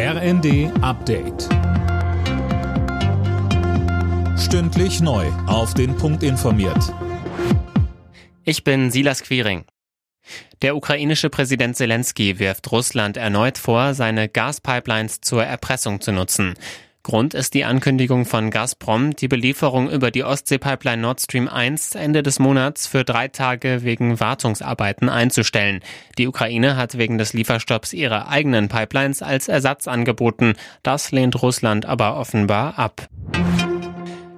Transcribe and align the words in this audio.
RND 0.00 0.70
Update. 0.80 1.48
Stündlich 4.38 5.00
neu. 5.00 5.26
Auf 5.48 5.74
den 5.74 5.96
Punkt 5.96 6.22
informiert. 6.22 6.94
Ich 8.44 8.62
bin 8.62 8.92
Silas 8.92 9.24
Quiring. 9.24 9.64
Der 10.62 10.76
ukrainische 10.76 11.30
Präsident 11.30 11.76
Zelensky 11.76 12.38
wirft 12.38 12.70
Russland 12.70 13.16
erneut 13.16 13.58
vor, 13.58 13.92
seine 13.94 14.28
Gaspipelines 14.28 15.20
zur 15.20 15.42
Erpressung 15.42 16.00
zu 16.00 16.12
nutzen. 16.12 16.54
Grund 17.02 17.32
ist 17.32 17.54
die 17.54 17.64
Ankündigung 17.64 18.26
von 18.26 18.50
Gazprom, 18.50 19.16
die 19.16 19.28
Belieferung 19.28 19.90
über 19.90 20.10
die 20.10 20.24
Ostseepipeline 20.24 21.00
Nord 21.00 21.20
Stream 21.20 21.48
1 21.48 21.94
Ende 21.94 22.22
des 22.22 22.38
Monats 22.38 22.86
für 22.86 23.04
drei 23.04 23.28
Tage 23.28 23.82
wegen 23.82 24.20
Wartungsarbeiten 24.20 25.08
einzustellen. 25.08 25.80
Die 26.18 26.26
Ukraine 26.26 26.76
hat 26.76 26.98
wegen 26.98 27.16
des 27.16 27.32
Lieferstopps 27.32 27.92
ihre 27.92 28.28
eigenen 28.28 28.68
Pipelines 28.68 29.22
als 29.22 29.48
Ersatz 29.48 29.88
angeboten. 29.88 30.54
Das 30.82 31.12
lehnt 31.12 31.40
Russland 31.40 31.86
aber 31.86 32.16
offenbar 32.16 32.78
ab. 32.78 33.08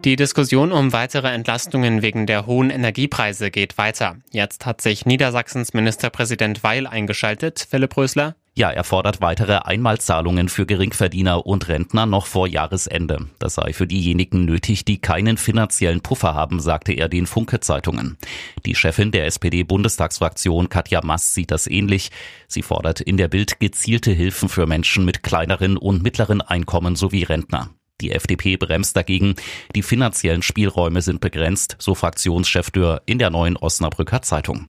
Die 0.05 0.17
Diskussion 0.17 0.73
um 0.73 0.95
weitere 0.95 1.29
Entlastungen 1.29 2.01
wegen 2.01 2.27
der 2.27 2.47
hohen 2.47 2.71
Energiepreise 2.71 3.51
geht 3.51 3.77
weiter. 3.77 4.17
Jetzt 4.31 4.65
hat 4.65 4.81
sich 4.81 5.05
Niedersachsens 5.05 5.75
Ministerpräsident 5.75 6.63
Weil 6.63 6.87
eingeschaltet. 6.87 7.67
Philipp 7.69 7.97
Rösler. 7.99 8.35
Ja, 8.61 8.69
er 8.71 8.85
fordert 8.85 9.23
weitere 9.23 9.57
Einmalzahlungen 9.57 10.51
für 10.51 10.67
Geringverdiener 10.67 11.47
und 11.47 11.69
Rentner 11.69 12.05
noch 12.05 12.27
vor 12.27 12.47
Jahresende. 12.47 13.27
Das 13.39 13.55
sei 13.55 13.73
für 13.73 13.87
diejenigen 13.87 14.45
nötig, 14.45 14.85
die 14.85 15.01
keinen 15.01 15.39
finanziellen 15.39 16.03
Puffer 16.03 16.35
haben, 16.35 16.61
sagte 16.61 16.93
er 16.93 17.09
den 17.09 17.27
Funke-Zeitungen. 17.27 18.19
Die 18.67 18.75
Chefin 18.75 19.13
der 19.13 19.25
SPD-Bundestagsfraktion 19.25 20.69
Katja 20.69 21.01
Mass 21.03 21.33
sieht 21.33 21.53
das 21.53 21.69
ähnlich. 21.69 22.11
Sie 22.49 22.61
fordert 22.61 23.01
in 23.01 23.17
der 23.17 23.29
Bild 23.29 23.61
gezielte 23.61 24.11
Hilfen 24.11 24.51
für 24.51 24.67
Menschen 24.67 25.07
mit 25.07 25.23
kleineren 25.23 25.79
und 25.79 26.03
mittleren 26.03 26.43
Einkommen 26.43 26.97
sowie 26.97 27.23
Rentner. 27.23 27.71
Die 28.03 28.13
FDP 28.13 28.59
bremst 28.59 28.95
dagegen. 28.95 29.37
Die 29.75 29.83
finanziellen 29.83 30.43
Spielräume 30.43 31.01
sind 31.01 31.23
begrenzt, 31.23 31.77
so 31.79 31.95
Fraktionschef 31.95 32.71
Dürr 32.71 33.01
in 33.07 33.19
der 33.19 33.31
neuen 33.31 33.57
Osnabrücker 33.57 34.21
Zeitung. 34.21 34.69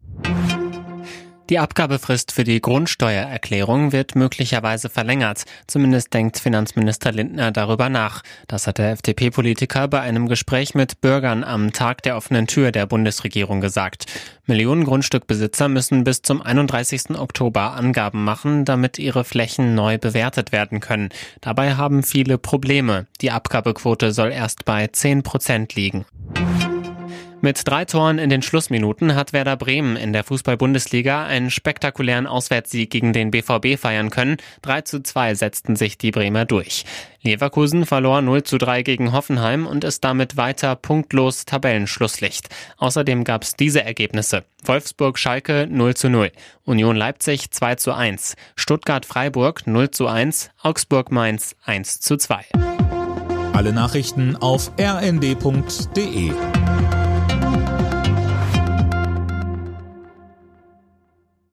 Die 1.52 1.59
Abgabefrist 1.59 2.31
für 2.31 2.45
die 2.45 2.61
Grundsteuererklärung 2.61 3.91
wird 3.91 4.16
möglicherweise 4.16 4.89
verlängert. 4.89 5.44
Zumindest 5.67 6.13
denkt 6.13 6.39
Finanzminister 6.39 7.11
Lindner 7.11 7.52
darüber 7.52 7.89
nach. 7.89 8.21
Das 8.47 8.67
hat 8.67 8.77
der 8.77 8.91
FDP-Politiker 8.91 9.89
bei 9.89 9.99
einem 9.99 10.29
Gespräch 10.29 10.75
mit 10.75 11.02
Bürgern 11.02 11.44
am 11.44 11.73
Tag 11.73 12.03
der 12.03 12.16
offenen 12.16 12.47
Tür 12.47 12.72
der 12.72 12.85
Bundesregierung 12.85 13.59
gesagt. 13.59 14.05
Millionen 14.45 14.85
Grundstückbesitzer 14.85 15.67
müssen 15.67 16.05
bis 16.05 16.22
zum 16.22 16.41
31. 16.41 17.19
Oktober 17.19 17.73
Angaben 17.73 18.23
machen, 18.23 18.63
damit 18.63 18.97
ihre 18.97 19.25
Flächen 19.25 19.75
neu 19.75 19.97
bewertet 19.97 20.53
werden 20.53 20.79
können. 20.79 21.09
Dabei 21.41 21.75
haben 21.75 22.02
viele 22.03 22.38
Probleme. 22.38 23.07
Die 23.19 23.31
Abgabequote 23.31 24.13
soll 24.13 24.31
erst 24.31 24.63
bei 24.63 24.88
10 24.88 25.23
Prozent 25.23 25.75
liegen. 25.75 26.05
Mit 27.44 27.67
drei 27.67 27.86
Toren 27.86 28.20
in 28.20 28.30
den 28.30 28.44
Schlussminuten 28.44 29.16
hat 29.16 29.34
Werder 29.34 29.58
Bremen 29.58 29.95
in 29.95 30.14
der 30.14 30.23
Fußball-Bundesliga 30.23 31.25
einen 31.25 31.50
spektakulären 31.50 32.28
Auswärtssieg 32.28 32.92
gegen 32.92 33.14
den 33.14 33.31
BVB 33.31 33.80
feiern 33.80 34.11
können. 34.11 34.38
3 34.61 34.81
zu 34.81 35.02
2 35.02 35.34
setzten 35.34 35.75
sich 35.75 35.97
die 35.97 36.12
Bremer 36.12 36.45
durch. 36.45 36.86
Leverkusen 37.23 37.88
verlor 37.88 38.22
0 38.22 38.44
zu 38.44 38.59
3 38.59 38.84
gegen 38.84 39.12
Hoffenheim 39.12 39.66
und 39.66 39.84
ist 39.84 40.03
damit 40.03 40.38
weiter 40.38 40.75
punktlos 40.75 41.45
Tabellenschlusslicht. 41.45 42.50
Außerdem 42.78 43.23
gab 43.23 43.42
es 43.42 43.56
diese 43.56 43.84
Ergebnisse. 43.84 44.44
Wolfsburg-Schalke 44.64 45.66
0 45.67 45.95
zu 45.95 46.09
0, 46.09 46.31
Union 46.64 46.95
Leipzig 46.95 47.50
2 47.50 47.73
zu 47.73 47.94
1, 47.94 48.36
Stuttgart-Freiburg 48.56 49.66
0 49.66 49.89
zu 49.89 50.06
1, 50.06 50.52
Augsburg-Mainz 50.62 51.56
1 51.66 52.02
zu 52.02 52.17
2. 52.17 52.45
Alle 53.53 53.73
Nachrichten 53.73 54.36
auf 54.36 54.72
rnd.de 54.80 56.31